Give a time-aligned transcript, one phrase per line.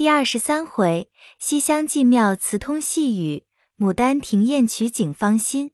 [0.00, 3.44] 第二十三回，西厢进庙词通细语，
[3.78, 5.72] 牡丹亭宴曲景芳心。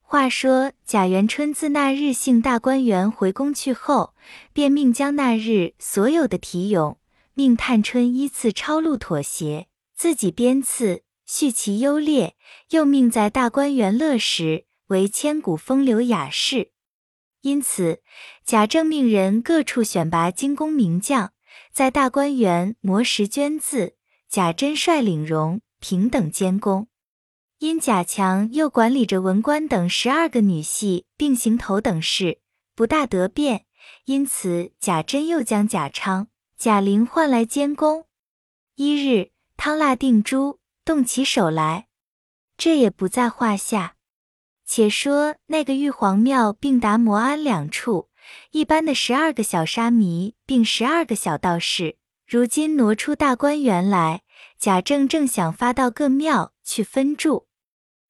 [0.00, 4.14] 话说贾元春自那日幸大观园回宫去后，
[4.54, 6.98] 便命将那日所有的题咏，
[7.34, 12.36] 命探春依次抄录妥协，自己编次，序其优劣，
[12.70, 16.70] 又命在大观园乐时为千古风流雅士。
[17.42, 18.00] 因此，
[18.42, 21.34] 贾政命人各处选拔精工名将。
[21.72, 23.96] 在大观园磨石捐字，
[24.28, 26.88] 贾珍率领荣平等监工。
[27.58, 32.40] 因贾强又管理着文官等十二个女系并行头等事，
[32.74, 33.66] 不大得便，
[34.04, 38.06] 因此贾珍又将贾昌、贾玲换来监工。
[38.74, 41.88] 一日，汤腊定珠，动起手来，
[42.56, 43.96] 这也不在话下。
[44.66, 48.09] 且说那个玉皇庙并达摩庵两处。
[48.52, 54.22] 一般的十二个小沙弥，并十二个小道士，如今挪出大观园来。
[54.58, 57.46] 贾政正想发到各庙去分住，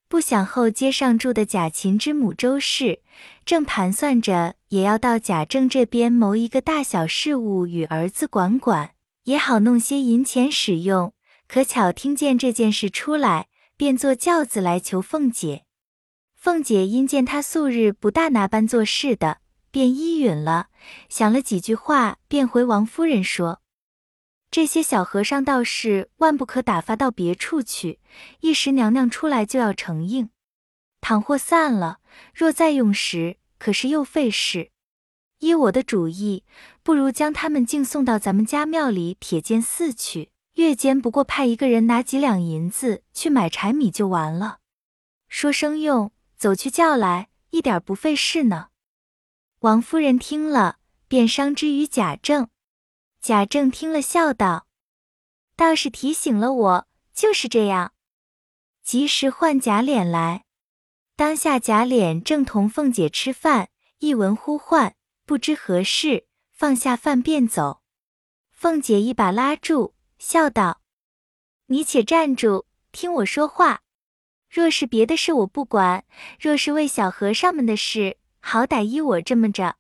[0.09, 3.03] 不想后街上住的贾琴之母周氏，
[3.45, 8.91] 正盘算着也要到贾政这边谋一个大小事务与儿子管管，
[9.25, 11.12] 也好弄些银钱使用。
[11.49, 15.65] 可巧听见这件事出来，便坐轿子来求凤姐。
[16.37, 19.39] 凤姐因见他素日不大拿般做事的。
[19.71, 20.69] 便依允了，
[21.09, 23.63] 想了几句话，便回王夫人说
[24.51, 28.01] ：“这些小和尚道士万不可打发到别处去，
[28.41, 30.31] 一时娘娘出来就要承应。
[31.01, 32.01] 倘或散了，
[32.35, 34.71] 若再用时，可是又费事。
[35.39, 36.45] 依我的主意，
[36.83, 44.59] 不如将他们竟送到咱们家庙里铁剑寺去，月间不过派一个人拿几两银子去买柴米就完了。
[45.29, 48.67] 说生用，走去叫来，一点不费事呢。”
[49.61, 52.48] 王夫人听了，便伤之于贾政。
[53.20, 54.66] 贾政听了，笑道
[55.55, 57.92] ：“倒是提醒了我，就是这样。”
[58.83, 60.47] 及时换贾琏来。
[61.14, 63.69] 当下贾琏正同凤姐吃饭，
[63.99, 67.82] 一闻呼唤，不知何事，放下饭便走。
[68.50, 70.81] 凤姐一把拉住，笑道
[71.69, 73.82] ：“你且站住，听我说话。
[74.49, 76.04] 若是别的事，我不管；
[76.41, 79.77] 若是为小和尚们的事，”好歹依我这么着，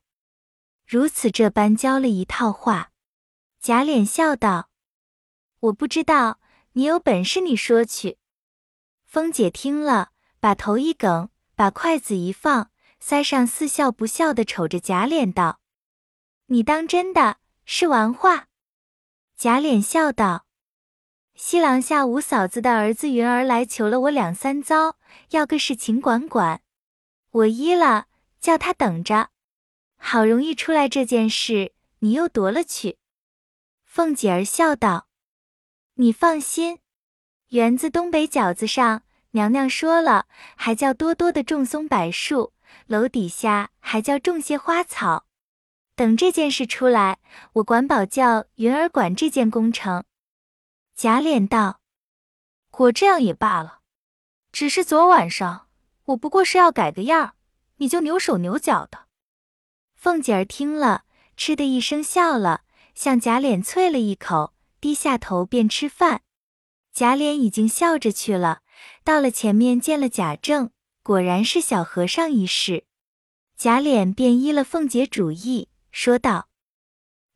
[0.86, 2.92] 如此这般教了一套话。
[3.60, 4.70] 贾琏笑道
[5.60, 6.40] ：“我不知道，
[6.72, 8.18] 你有本事你说去。”
[9.04, 12.70] 凤姐听了，把头一梗，把筷子一放，
[13.02, 15.60] 腮上似笑不笑的瞅着贾琏道
[16.46, 18.48] ：“你当真的是玩话？”
[19.36, 20.46] 贾琏笑道
[21.34, 24.96] ：“西廊下五嫂子的儿子云儿来求了我两三遭，
[25.30, 26.62] 要个事情管管，
[27.30, 28.06] 我依了。”
[28.40, 29.28] 叫他等着，
[29.96, 32.98] 好容易出来这件事，你又夺了去。
[33.84, 35.08] 凤姐儿笑道
[35.96, 36.78] ：“你放心，
[37.48, 39.02] 园子东北角子上，
[39.32, 42.54] 娘娘说了，还叫多多的种松柏树，
[42.86, 45.26] 楼底下还叫种些花草。
[45.94, 47.18] 等这件事出来，
[47.54, 50.04] 我管保叫云儿管这件工程。”
[50.96, 51.80] 贾琏道
[52.78, 53.80] ：“我这样也罢了，
[54.52, 55.68] 只是昨晚上
[56.04, 57.32] 我不过是要改个样儿。”
[57.80, 59.06] 你就扭手扭脚的。
[59.94, 61.04] 凤姐儿听了，
[61.36, 62.62] 嗤的一声笑了，
[62.94, 66.22] 向贾琏啐了一口，低下头便吃饭。
[66.92, 68.60] 贾琏已经笑着去了，
[69.02, 70.70] 到了前面见了贾政，
[71.02, 72.84] 果然是小和尚一事。
[73.56, 76.48] 贾琏便依了凤姐主意，说道：“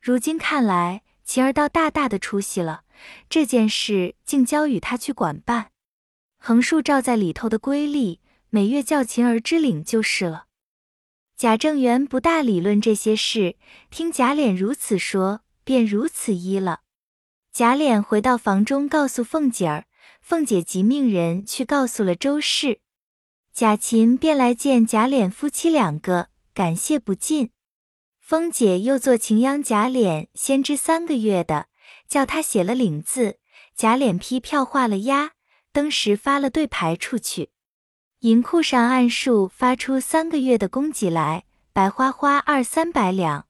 [0.00, 2.84] 如今看来，晴儿倒大大的出息了，
[3.31, 5.71] 这件事竟交与他去管办，
[6.38, 8.21] 横竖照在里头的规例。”
[8.54, 10.47] 每月叫琴儿支领就是了。
[11.37, 13.56] 贾政元不大理论这些事，
[13.91, 16.82] 听贾琏如此说，便如此依了。
[17.53, 19.87] 贾琏回到房中，告诉凤姐儿，
[20.20, 22.78] 凤姐即命人去告诉了周氏。
[23.53, 27.50] 贾琴便来见贾琏夫妻两个，感谢不尽。
[28.21, 31.66] 凤姐又做晴央贾琏先知三个月的，
[32.06, 33.41] 叫他写了领字，
[33.75, 35.33] 贾琏批票画了押，
[35.72, 37.50] 登时发了对牌出去。
[38.24, 41.44] 银库上按数发出三个月的供给来，
[41.74, 43.47] 白花花二三百两。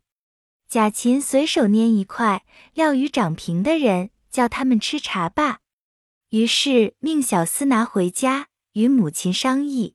[0.69, 5.61] 贾琴随手拈一块，料与掌平的人，叫他们吃茶罢。
[6.31, 9.95] 于是命小厮拿回家，与母亲商议。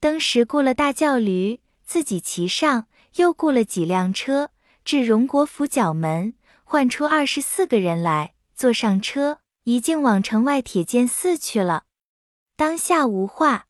[0.00, 4.52] 登时雇了大轿驴，自己骑上，又雇了几辆车，
[4.86, 6.32] 至荣国府角门，
[6.64, 11.84] 唤出二十四个人来，坐上车，一径往城外铁剑寺去了。
[12.56, 13.66] 当下无话。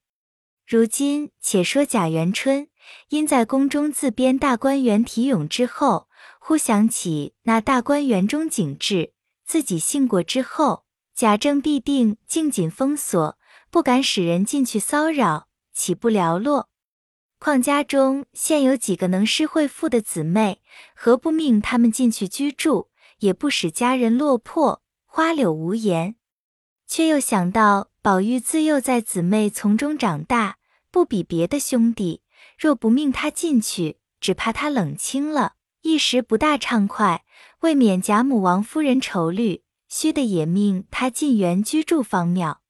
[0.69, 2.69] 如今且说贾元春，
[3.09, 9.15] 因在宫中自编大观园题咏之后，忽想起那大观园中景致，
[9.47, 10.85] 自己信过之后，
[11.15, 13.39] 贾政必定静紧封锁，
[13.71, 16.69] 不敢使人进去骚扰，岂不寥落？
[17.39, 20.61] 况家中现有几个能诗会赋的姊妹，
[20.95, 22.91] 何不命他们进去居住，
[23.21, 26.17] 也不使家人落魄，花柳无言？
[26.89, 30.57] 却又想到宝玉自幼在姊妹丛中长大，
[30.91, 32.23] 不比别的兄弟，
[32.59, 35.53] 若不命他进去，只怕他冷清了，
[35.83, 37.25] 一时不大畅快。
[37.61, 42.63] 未免贾母、王夫人愁虑，须的也命他进园居住方妙。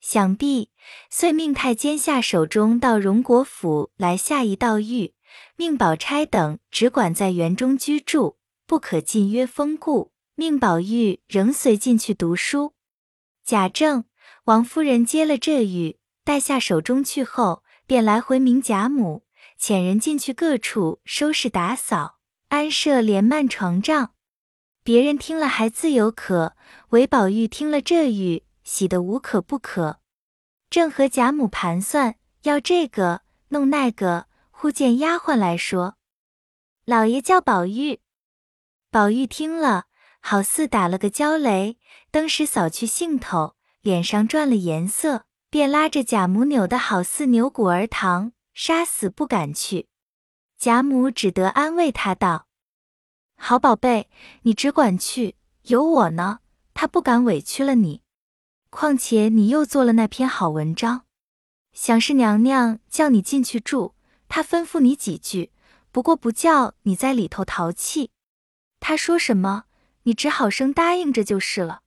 [0.00, 0.70] 想必
[1.10, 5.14] 遂命太监下手中到荣国府来下一道谕，
[5.56, 8.36] 命宝钗等只管在园中居住，
[8.66, 10.12] 不可进约封固。
[10.34, 12.75] 命宝玉仍随进去读书。
[13.46, 14.06] 贾政、
[14.46, 19.24] 王夫人接了这玉，带下手中去后，便来回明贾母，
[19.56, 24.14] 遣人进去各处收拾打扫，安设帘幔床帐。
[24.82, 26.56] 别人听了还自有可，
[26.88, 30.00] 韦宝玉听了这语，喜得无可不可。
[30.68, 33.20] 正和贾母盘算要这个
[33.50, 35.94] 弄那个，忽见丫鬟来说
[36.84, 38.00] ：“老爷叫宝玉。”
[38.90, 39.86] 宝玉听了，
[40.28, 41.78] 好似打了个焦雷，
[42.10, 49.86] 登时扫去兴头，脸上转了颜色，便拉着贾母扭得好似牛骨儿糖，杀死不敢去。
[50.58, 52.48] 贾母只得安慰他道。
[53.36, 54.10] 好宝贝，
[54.42, 56.40] 你只管去，有我呢，
[56.74, 58.02] 他不敢委屈了你。
[58.68, 61.02] 况且你又做了那篇好文章，
[61.72, 63.94] 想是娘娘叫你进去住，
[64.26, 65.52] 她吩咐你几句，
[65.92, 68.10] 不过不叫你在里头淘气。
[68.80, 69.66] 她说什么，
[70.06, 71.82] 你只好生答应着就是了。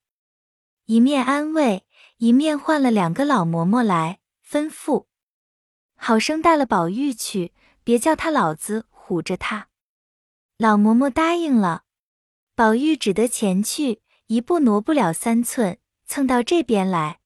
[0.86, 1.86] 一面安慰，
[2.18, 5.06] 一面换了两个老嬷嬷来，吩咐
[5.95, 7.54] 好生带了宝玉去，
[7.86, 9.69] 别叫他老子唬着他。
[10.57, 11.83] 老嬷嬷答应了，
[12.56, 17.21] 宝玉只得前去，一步挪不了三寸，蹭到这边来。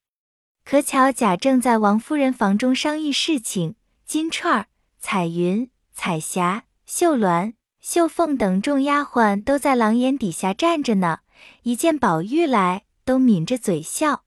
[0.63, 3.75] 可巧贾政在王夫人房中商议事情，
[4.05, 4.67] 金钏儿、
[4.99, 11.19] 彩云、彩霞、绣鸾、秀凤等众丫鬟都在廊檐底下站着呢，
[11.63, 14.23] 一见宝玉来，都抿着嘴笑。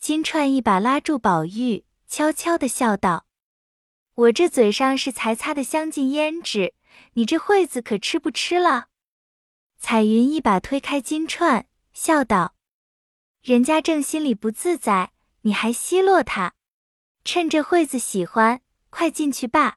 [0.00, 3.26] 金钏一把拉住宝玉，悄悄地笑道
[4.16, 6.72] ：“我这嘴上是才擦的香尽胭脂。”
[7.12, 8.86] 你这惠子可吃不吃了？
[9.78, 12.54] 彩云一把推开金钏，笑道
[13.44, 15.12] ：“人家正心里不自在，
[15.42, 16.54] 你还奚落他？
[17.22, 19.76] 趁着惠子喜欢，快进去吧。”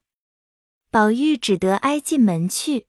[0.89, 2.87] 宝玉只得挨进门去。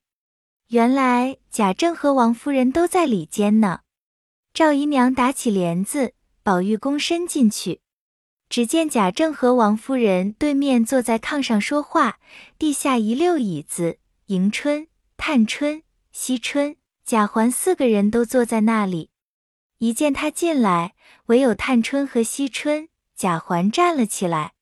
[0.72, 3.80] 原来贾政和王夫人都在里间呢。
[4.54, 7.82] 赵姨娘打起帘子，宝玉躬身进去，
[8.48, 12.18] 只见贾政和王夫人对面坐在炕上说话，
[12.58, 13.98] 地下一溜椅子。
[14.28, 14.88] 迎春、
[15.18, 19.10] 探春、惜春、贾环四个人都坐在那里。
[19.76, 20.94] 一见他进来，
[21.26, 24.54] 唯有探春和惜春、贾环站了起来。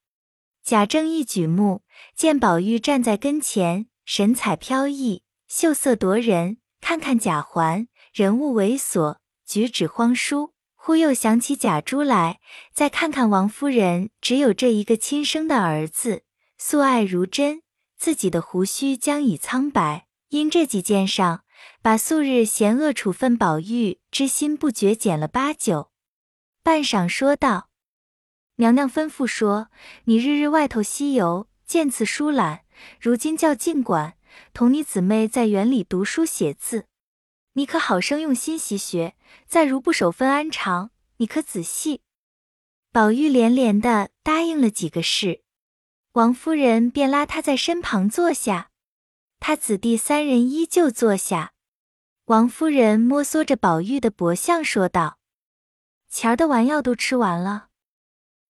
[0.65, 1.83] 贾政一举目，
[2.17, 6.59] 见宝玉站在跟前，神采飘逸，秀色夺人。
[6.81, 10.55] 看看贾环，人物猥琐，举止荒疏。
[10.77, 12.39] 忽又想起贾珠来，
[12.73, 16.23] 再看看王夫人，只有这一个亲生的儿子，
[16.57, 17.63] 素爱如真。
[17.99, 21.43] 自己的胡须将已苍白，因这几件上，
[21.83, 25.91] 把素日嫌恶处分宝玉之心不觉减了八九。
[26.63, 27.69] 半晌说道
[28.57, 29.69] ：“娘娘吩咐说，
[30.05, 32.61] 你日日外头西游，见次疏懒，
[33.01, 34.15] 如今叫尽管
[34.53, 36.87] 同你姊妹在园里读书写字，
[37.55, 39.17] 你可好生用心习学。
[39.47, 42.03] 再如不守分安常，你可仔细。”
[42.93, 45.43] 宝玉连连的答应了几个事。
[46.13, 48.71] 王夫人便拉他在身旁坐下，
[49.39, 51.53] 他子弟三人依旧坐下。
[52.25, 55.19] 王夫人摸索着宝玉的脖项说道
[56.11, 57.69] ：“前儿的丸药都吃完了。”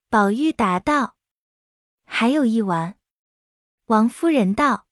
[0.09, 1.17] 宝玉答道
[2.05, 2.97] ：“还有一丸。”
[3.87, 4.87] 王夫人道：“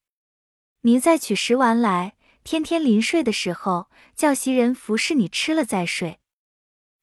[0.89, 6.19] 你再取十丸来，天天临睡的时候叫袭人服侍你吃了再睡。”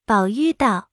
[0.06, 0.90] 宝玉道：“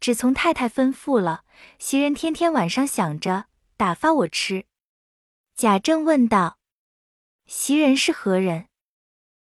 [0.00, 1.44] 只从太太吩咐了，
[1.78, 3.46] 袭人天天晚上想着。”
[3.78, 4.66] 打发我吃。
[5.56, 6.58] 贾政问道
[7.46, 8.68] ：“袭人是何人？”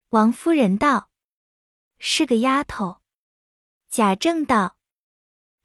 [0.09, 1.11] 王夫人道
[1.99, 3.01] ：“是个丫头。”
[3.87, 4.77] 贾政道：“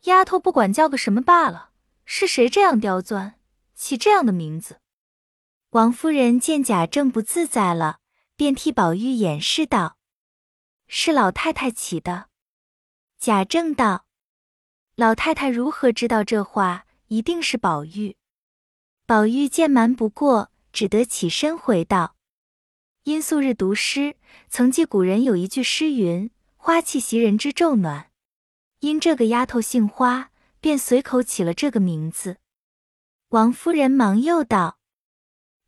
[0.05, 1.71] 丫头不管叫个什么罢了，
[2.05, 3.41] 是谁这样刁钻，
[3.75, 4.81] 起这样的名字？”
[5.73, 8.01] 王夫人见贾政不自在了，
[8.37, 9.97] 便替宝玉掩饰道
[10.87, 12.29] ：“是老太太起的。”
[13.19, 14.05] 贾政道
[14.97, 16.85] ：“老太太如何知道这话？
[17.07, 18.19] 一定是宝玉。”
[19.07, 22.17] 宝玉见瞒不过，只得起身回道
[23.05, 24.17] ：“因素日读诗，
[24.51, 28.11] 曾记古人有一句诗云：‘花气袭人之昼暖。
[28.81, 32.37] 因这个丫头姓花，便随口起了这个名字。
[33.31, 34.79] 王夫人忙又道：“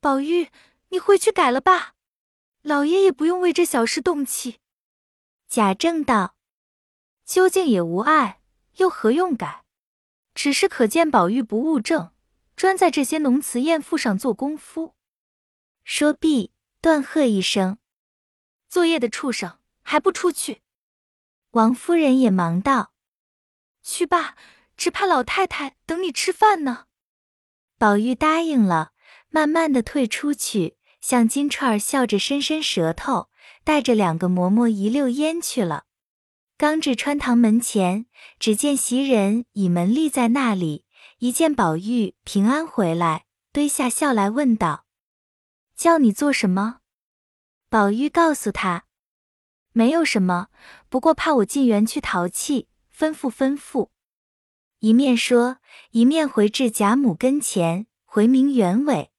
[0.04, 0.50] 宝玉，
[0.90, 1.94] 你回去改了吧，
[2.60, 4.60] 老爷也不用为这小事动气。”
[5.48, 6.36] 贾政道
[7.24, 8.42] ：“究竟也无碍，
[8.76, 9.64] 又何用改？
[10.34, 12.12] 只是可见宝玉不务正，
[12.54, 14.94] 专在这些浓词艳赋上做功夫。”
[15.84, 17.78] 说毕，断喝一声
[18.68, 20.60] ：“作业的畜生，还不出去！”
[21.52, 22.92] 王夫人也忙道
[23.82, 24.36] ：“去吧，
[24.76, 26.88] 只怕老太太等你吃饭呢。”
[27.80, 28.92] 宝玉答应了，
[29.34, 33.30] 慢慢的退出去，向金钏儿笑着伸伸舌头。
[33.64, 35.86] 带着两个嬷嬷一溜烟去了。
[36.56, 38.06] 刚至穿堂门前，
[38.38, 40.84] 只见袭人倚门立在那里，
[41.18, 44.84] 一见宝玉平安回来，堆下笑来问道
[45.74, 46.80] ：“叫你做什么？”
[47.70, 48.84] 宝玉告诉他
[49.72, 50.48] ：“没有什么，
[50.90, 53.88] 不过怕我进园去淘气，吩咐吩咐。”
[54.80, 55.56] 一面说，
[55.92, 59.10] 一面回至贾母跟前，回明原委。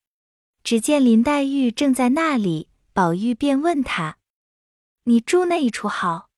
[0.66, 4.18] 只见林黛玉正在那里，宝玉便问她。
[5.04, 6.32] 你住那一处好。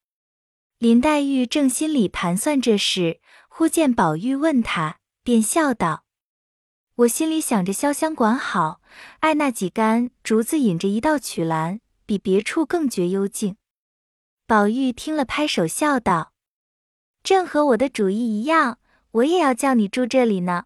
[0.80, 6.04] 林黛玉正心里盘算这事，忽见宝玉问她，便笑道
[6.96, 8.82] ：“我心里想着潇湘馆好，
[9.20, 13.56] 爱那几竿竹子引着一道曲栏，比别处更觉幽静。”
[14.46, 16.34] 宝玉听了，拍手笑道
[17.24, 18.80] ：“正和我的主意一样，
[19.12, 20.66] 我也要叫你住这里呢。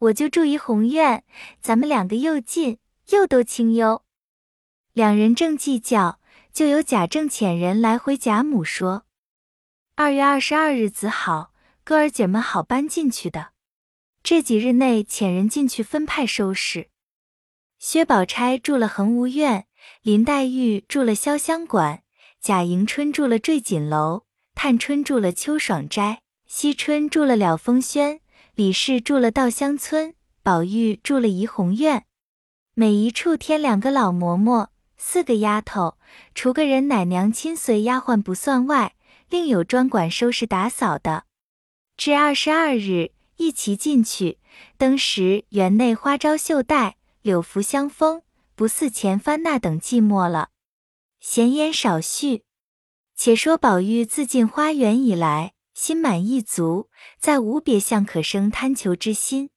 [0.00, 1.24] 我就住怡红院，
[1.62, 2.78] 咱们两个又近
[3.10, 4.02] 又都清幽。”
[4.92, 6.18] 两人正计较。
[6.52, 9.04] 就有贾政遣人来回贾母说
[9.94, 11.52] ：“二月二十二日子好，
[11.84, 13.50] 哥儿姐们好搬进去的。
[14.24, 16.88] 这几日内遣人进去分派收拾。
[17.78, 19.68] 薛宝钗住了恒芜院，
[20.02, 22.02] 林黛玉住了潇湘馆，
[22.40, 24.24] 贾迎春住了坠锦楼，
[24.56, 28.20] 探春住了秋爽斋，惜春住了了风轩，
[28.60, 30.12] 李氏住了稻香村，
[30.42, 32.04] 宝玉住了怡红院。
[32.74, 35.96] 每一处添两个老嬷嬷。”四个丫头，
[36.34, 38.94] 除个人奶娘亲随丫鬟不算外，
[39.30, 41.24] 另有专管收拾打扫的。
[41.96, 44.38] 至二十二日，一齐进去。
[44.76, 48.20] 登时园内花招绣带，柳拂香风，
[48.54, 50.50] 不似前番那等寂寞了。
[51.18, 52.42] 闲言少叙，
[53.16, 59.48] 且说宝玉自进花园以来，心满意足，再无别项可生贪求之心。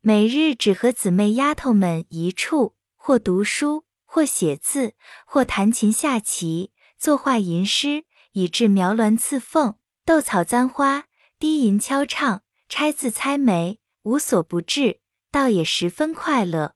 [0.00, 3.84] 每日只和姊妹丫头们一处，或读书。
[4.06, 4.94] 或写字，
[5.26, 9.76] 或弹琴下棋，作画吟诗，以致描鸾刺凤、
[10.06, 11.04] 斗草簪花、
[11.38, 15.00] 低吟敲唱、拆字猜眉，无所不至，
[15.30, 16.74] 倒也十分快乐。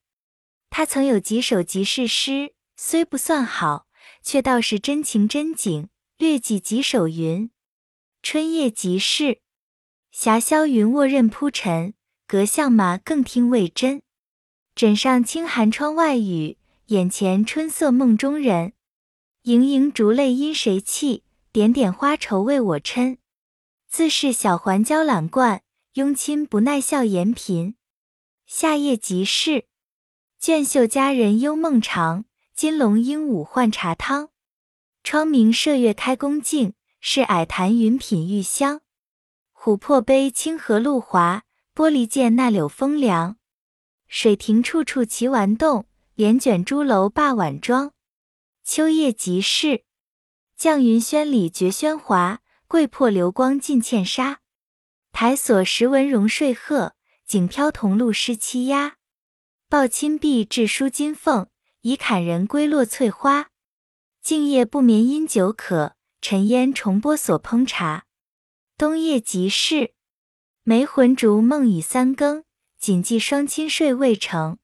[0.69, 3.87] 他曾有几首即事诗，虽不算好，
[4.23, 5.89] 却倒是真情真景。
[6.19, 7.51] 略记几首云：
[8.25, 9.43] 春夜即事，
[10.11, 11.93] 霞霄云卧任铺陈，
[12.27, 14.01] 隔巷马更听味真。
[14.75, 16.57] 枕上轻寒窗外雨。
[16.87, 18.73] 眼前春色梦中人，
[19.43, 21.23] 盈盈烛泪因谁泣？
[21.53, 23.19] 点点花愁为我嗔。
[23.91, 25.63] 自是小环娇懒惯，
[25.93, 27.77] 拥亲不耐笑颜贫。
[28.47, 29.67] 夏夜即事，
[30.39, 32.25] 卷袖佳人幽梦长。
[32.55, 34.31] 金龙鹦鹉换茶汤。
[35.03, 36.73] 窗明射月开宫镜，
[37.07, 38.81] 是矮檀云品玉香。
[39.53, 41.43] 琥珀杯清荷露滑，
[41.75, 43.37] 玻璃剑那柳风凉。
[44.09, 45.87] 水亭处处奇玩动。
[46.15, 47.93] 帘卷朱楼罢晚妆，
[48.63, 49.85] 秋夜即事。
[50.59, 54.41] 绛云轩里绝喧哗，桂魄流光尽茜纱。
[55.13, 56.95] 台锁石纹荣睡鹤，
[57.27, 58.97] 景飘桐露湿栖鸦。
[59.69, 61.49] 抱亲壁置书金凤，
[61.83, 63.51] 倚坎人归落翠花。
[64.23, 65.94] 静夜不眠因酒渴，
[66.27, 68.07] 沉烟重播所烹茶。
[68.79, 69.93] 冬夜即事。
[70.63, 72.45] 梅魂逐梦已三更，
[72.79, 74.57] 谨记双亲睡未成。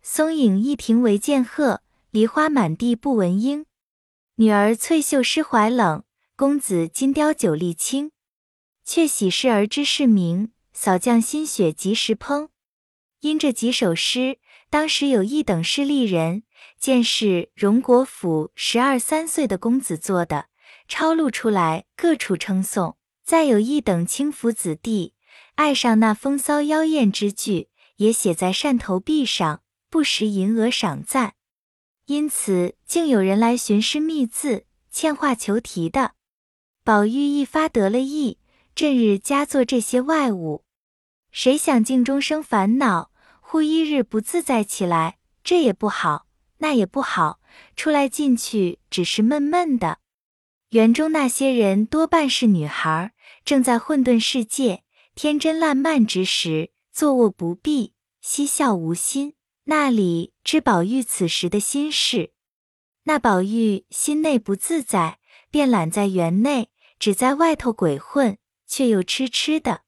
[0.00, 3.66] 松影一庭唯见鹤，梨花满地不闻莺。
[4.36, 6.02] 女儿翠袖湿怀冷，
[6.34, 8.10] 公子金貂酒力轻。
[8.82, 12.48] 却喜事儿知世明，扫降新雪及时烹。
[13.20, 14.38] 因这几首诗，
[14.70, 16.44] 当时有一等势利人
[16.78, 20.46] 见是荣国府十二三岁的公子做的，
[20.88, 22.96] 抄录出来各处称颂。
[23.24, 25.14] 再有一等轻浮子弟
[25.56, 29.62] 爱上那风骚妖艳之句，也写在扇头壁上。
[29.88, 31.34] 不时银额赏赞，
[32.06, 36.12] 因此竟有人来寻诗觅字、欠画求题的。
[36.84, 38.38] 宝玉一发得了意，
[38.74, 40.64] 这日加做这些外物。
[41.30, 46.26] 谁想镜中生烦恼，忽一日不自在起来，这也不好，
[46.58, 47.40] 那也不好，
[47.76, 50.00] 出来进去只是闷闷的。
[50.76, 53.14] 园中那些人多半是女孩，
[53.46, 54.82] 正在混沌世界、
[55.14, 59.36] 天真烂漫之时，坐卧不避，嬉笑无心。
[59.64, 62.32] 那里知宝玉此时的心事？
[63.04, 65.18] 那宝玉心内不自在，
[65.50, 66.68] 便懒在园内，
[66.98, 69.80] 只在外头鬼混，却又痴痴的。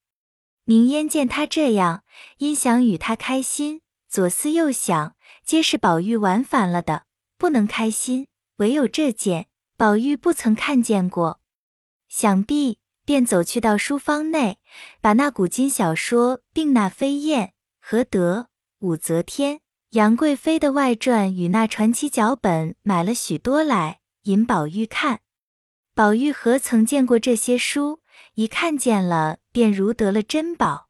[0.64, 2.02] 明烟见他这样，
[2.38, 5.14] 因想与他开心，左思右想，
[5.44, 7.02] 皆是宝玉玩烦了的，
[7.36, 8.28] 不能开心。
[8.56, 11.38] 唯有这件，宝玉不曾看见过，
[12.08, 14.58] 想必便走去到书房内，
[15.00, 17.46] 把那古今小说《并那飞燕》
[17.78, 18.40] 《何德》
[18.80, 19.54] 《武则天》
[19.90, 25.20] 《杨贵妃》的外传与那传奇脚本买了许多来，引宝玉看。
[25.94, 28.00] 宝玉何曾见过这些书？
[28.34, 30.88] 一看见了，便如得了珍宝。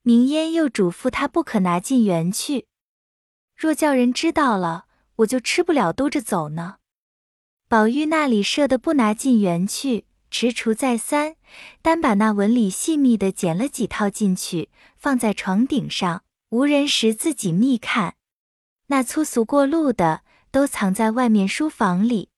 [0.00, 2.68] 明烟又嘱咐他不可拿进园去，
[3.54, 6.78] 若叫人知道了，我就吃不了兜着走呢。
[7.74, 11.34] 宝玉那里舍得不拿进园去，踟蹰再三，
[11.82, 18.14] 单把那纹理细密的捡了几套进去，放在床顶上，无人时自己密看。
[18.86, 20.20] 那粗俗过路的，
[20.52, 22.28] 都藏在外面书房里。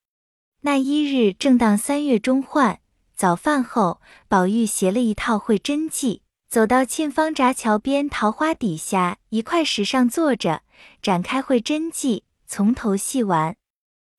[0.62, 2.80] 那一日正当三月中换。
[3.14, 10.62] 早饭后，宝玉携了一套会真迹，走到沁芳闸桥边桃花底下一块石上坐着，
[11.02, 13.54] 展开会真迹，从头细玩。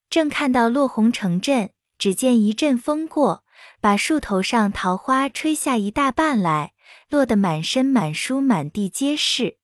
[0.09, 3.43] 正看到落红成阵，只见一阵风过，
[3.81, 6.73] 把树头上桃花吹下一大半来，
[7.09, 9.57] 落得满身满书满地皆是。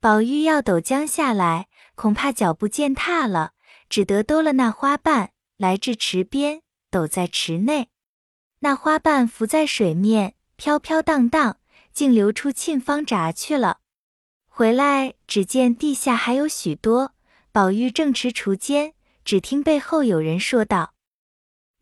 [0.00, 3.52] 宝玉要抖将下来，恐怕脚步践踏了，
[3.88, 7.88] 只得兜了那花瓣来至池边，抖在池内。
[8.60, 11.58] 那花瓣浮在水面，飘飘荡荡，
[11.92, 13.78] 竟流出沁芳闸去了。
[14.48, 17.12] 回来只见地下还有许多。
[17.52, 18.94] 宝玉正持锄间，
[19.28, 20.94] 只听背后有人说道：“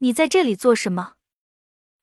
[0.02, 1.12] 你在这里做什么？”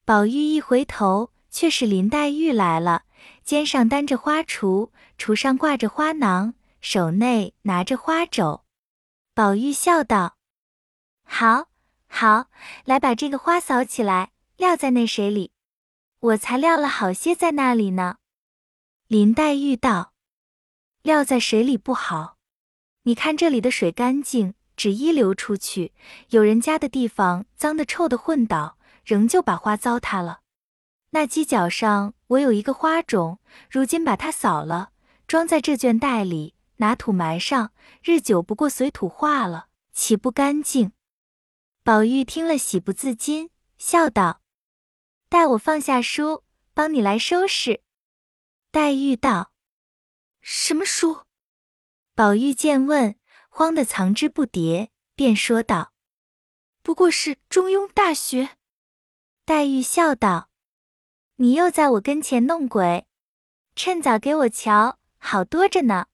[0.05, 3.03] 宝玉一回头，却是林黛玉来了，
[3.43, 8.63] 肩上担着花锄，锄上挂着花囊，手内拿着花帚。
[9.33, 10.37] 宝玉笑道
[11.27, 11.67] ：“好，
[12.07, 12.49] 好，
[12.85, 15.51] 来把这个花扫起来。”撂在那水里，
[16.19, 18.15] 我才撂了好些在那里呢。
[19.07, 20.13] 林黛玉道
[21.03, 22.37] ：“撂在水里不好，
[23.01, 24.53] 你看这里的水干净，
[24.83, 25.93] 只一流出去，
[26.31, 30.41] 有人家的地方脏的臭的混倒，仍旧把花糟蹋了。
[31.11, 33.39] 那犄角上我有一个花种，
[33.71, 34.91] 如今把它扫了，
[35.25, 37.71] 装在这卷袋里，拿土埋上，
[38.03, 40.91] 日久不过随土化了，岂不干净？”
[41.85, 44.41] 宝玉听了，喜不自禁，笑道。
[45.29, 46.43] 待我放下书，
[46.73, 47.79] 帮你来收拾。
[48.69, 49.53] 黛玉道
[50.43, 51.21] ：“什么书？”
[52.13, 53.15] 宝玉见问，
[53.55, 55.93] 慌得藏之不迭，便说道
[56.81, 58.57] ：“不过是《中庸》大学。”
[59.45, 60.49] 黛玉笑道
[61.37, 63.05] ：“你又在我跟前弄鬼，
[63.75, 66.07] 趁早给我瞧，好多着呢。”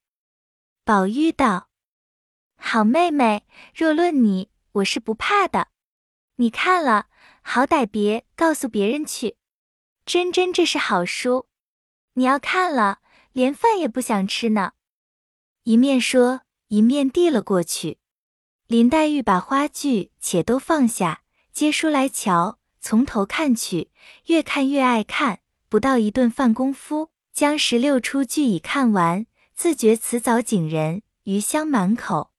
[0.83, 1.69] 宝玉道
[2.59, 5.69] ：“好妹妹，若论你，我是不怕的。
[6.35, 7.07] 你看了。”
[7.41, 9.37] 好歹别告诉别人去，
[10.05, 11.47] 真真这是好书，
[12.13, 12.99] 你要看了，
[13.31, 14.73] 连饭也不想吃呢。
[15.63, 17.99] 一面说，一面递了过去。
[18.65, 23.91] 林黛玉把花具且都放下，接书来瞧，从头看去，
[24.25, 25.41] 越看越爱看。
[25.67, 32.31] 不到一顿饭功夫，将十六出剧已看完，自觉词藻景人，余香满口。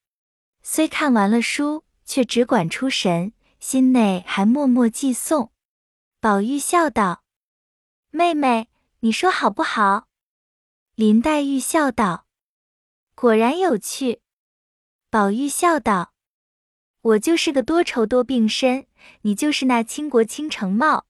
[0.62, 3.32] 虽看完了书，却只管出神。
[3.58, 5.50] 心内还默默寄诵，
[6.18, 7.24] 宝玉笑道
[8.10, 8.68] ：“妹妹，
[9.00, 10.08] 你说好不好？”
[10.96, 12.24] 林黛玉笑道
[13.20, 14.22] ：“果然有趣。”
[15.10, 16.14] 宝玉笑道
[17.02, 18.86] ：“我就是个多愁多病身，
[19.20, 21.04] 你就是那倾国倾城貌。”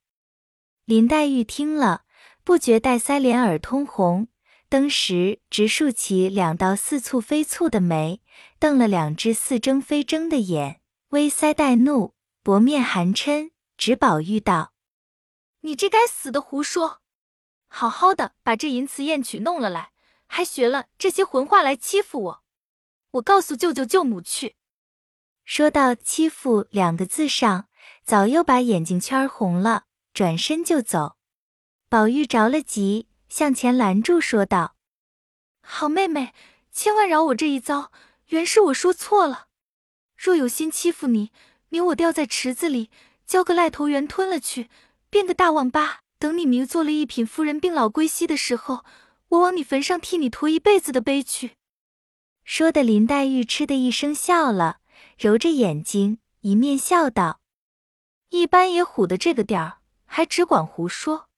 [0.87, 2.03] 林黛玉听了，
[2.42, 4.27] 不觉带腮脸耳通红，
[4.68, 8.20] 登时直竖起两道似蹙非蹙的眉，
[8.59, 12.16] 瞪了两只似睁非睁的眼，微腮带怒。
[12.42, 14.73] 薄面含嗔，指宝玉道
[15.61, 17.03] ：“你这该死的胡说！
[17.68, 19.92] 好好的把这淫词艳曲弄了来，
[20.33, 22.43] 还学了这些混话来欺负我。
[23.11, 24.55] 我告诉舅舅舅母去。”
[25.45, 27.69] 说到“欺负”两个字上，
[28.05, 31.16] 早又把眼睛圈红了，转身就走。
[31.88, 34.77] 宝玉着了急，向前拦住，说道
[35.61, 36.33] ：“好妹妹，
[36.71, 37.90] 千万饶我这一遭，
[38.29, 39.49] 原是我说错了。
[40.16, 41.33] 若有心欺负你。”
[41.73, 42.90] 明我掉在池子里，
[43.25, 44.69] 交个癞头猿吞了去，
[45.09, 46.01] 变个大王八。
[46.19, 48.85] 等你明做了一品夫人，病老归西的时候，
[49.31, 51.57] 我往你坟上替你驮一辈子的碑去。
[52.45, 54.81] 说的林黛玉嗤的一声笑了，
[55.19, 57.40] 揉着眼睛，一面笑道
[58.31, 61.29] ：“一般也唬的这个点儿，还只管胡说。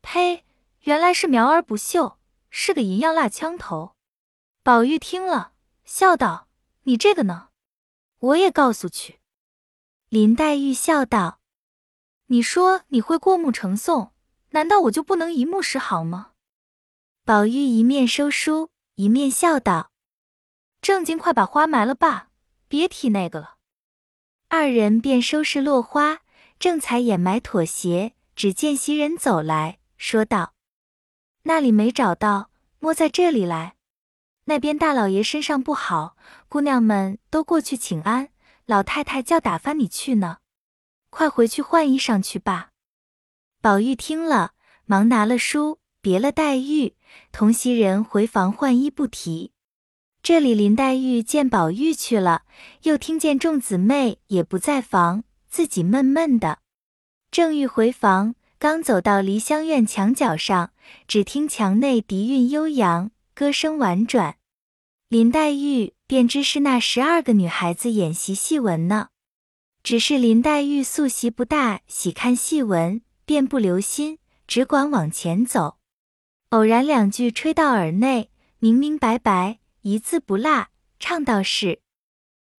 [0.00, 0.44] 呸！
[0.82, 2.18] 原来是苗而不秀，
[2.50, 3.96] 是个银样蜡枪头。
[4.62, 6.46] 宝玉听了，笑道
[6.84, 7.48] ：“你这个呢？
[8.20, 9.18] 我也告诉去。”
[10.08, 11.40] 林黛玉笑道
[12.28, 14.10] ：“你说你会过目成诵，
[14.50, 16.32] 难道我就不能一目十行吗？”
[17.26, 19.90] 宝玉一面收书，一面笑道
[20.82, 22.28] ：“正经快把花埋了吧，
[22.68, 23.56] 别提那个了。”
[24.48, 26.18] 二人便收拾落花，
[26.58, 30.52] 正才掩埋妥协，只见袭人走来说道。
[31.44, 33.76] 那里没找到，摸在这里来。
[34.44, 36.18] 那边大老爷身上不好，
[36.50, 38.28] 姑娘们都过去请安，
[38.66, 40.40] 老太太叫打发你去呢，
[41.08, 42.72] 快回去换衣裳去吧。
[43.62, 44.52] 宝玉听了，
[44.84, 46.94] 忙拿了书，别了黛玉，
[47.32, 49.52] 同袭人回房换衣，不提。
[50.22, 52.42] 这里林黛玉见宝玉去了，
[52.84, 56.60] 又听见众姊妹也不在房，自己闷闷的，
[57.30, 58.34] 正欲回房。
[58.58, 60.72] 刚走到梨香院墙角上，
[61.06, 64.36] 只听墙内笛韵悠扬，歌声婉转。
[65.10, 69.08] 林黛玉便知是那十二个女孩子演习戏文呢。
[69.82, 75.76] 只是林黛玉素习不大喜看戏文，便不留心，只管往前走。
[76.54, 80.68] 偶然两句吹到耳内，明明白白，一字不落，
[81.00, 81.82] 唱道是：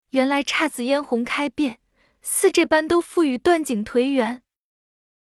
[0.10, 1.80] 原来姹紫嫣红开遍，
[2.22, 4.42] 似这般都付与断井颓垣。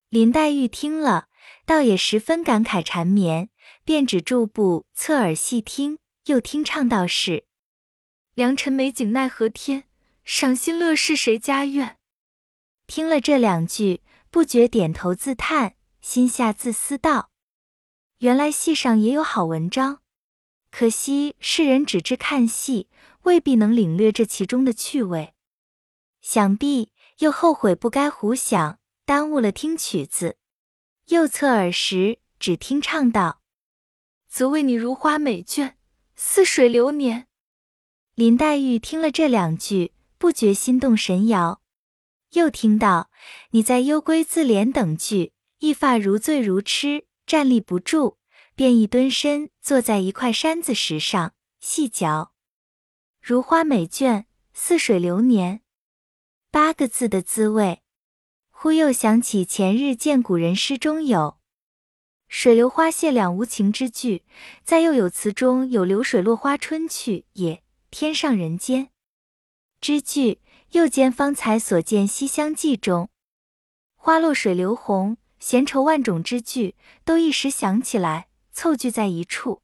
[0.09, 1.29] 林黛玉听了，
[1.65, 3.49] 倒也十分感慨缠绵，
[3.85, 7.45] 便止住步，侧耳细听，又听唱道是
[8.35, 9.85] ：“良辰美景奈何天，
[10.25, 11.99] 赏心乐事谁家院。”
[12.89, 14.01] 听了这两句，
[14.33, 17.31] 不觉点头自叹，心下自思道
[18.19, 20.01] ：“原来戏上也有好文章，
[20.71, 22.89] 可惜世人只知看戏，
[23.23, 25.35] 未必能领略这其中的趣味。
[26.21, 30.39] 想必又后悔不该胡想。”耽误了听曲子，
[31.09, 33.43] 右侧耳时只听唱道
[34.27, 35.75] ：“则为你如花美眷，
[36.17, 37.27] 似水流年。”
[38.17, 41.61] 林黛玉听了这两句，不觉心动神摇。
[42.33, 43.11] 又听到
[43.53, 48.17] ：“你在幽闺自怜”等句，一发如醉如痴，站立不住，
[48.55, 52.33] 便一蹲身坐在一块山子石上，细嚼。
[53.21, 55.63] 如花美眷，似水流年，
[56.51, 57.81] 八个字的滋味。
[58.51, 61.39] 忽又想起前日见古人诗中有
[62.29, 64.25] “水流花谢两无情”之句，
[64.63, 68.91] 再又有词中有“流水落花春去也，天上人间”
[69.81, 73.11] 之句，又见方才所见《西厢记》中
[73.97, 79.61] “花落水流红，闲愁万种”之句，都一时想起来，凑聚在一处，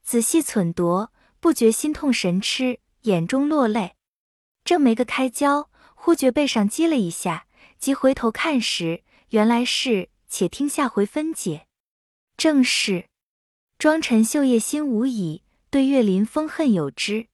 [0.00, 1.08] 仔细忖度，
[1.40, 3.96] 不觉心痛神痴，眼中落泪，
[4.62, 7.48] 正没个开交，忽觉背上击了一下。
[7.80, 11.66] 即回头看时，原来是且听下回分解。
[12.36, 13.08] 正是：
[13.76, 17.26] 庄陈秀叶心无已，对月临风恨有之。